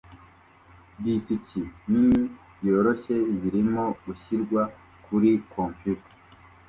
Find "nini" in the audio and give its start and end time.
1.89-2.23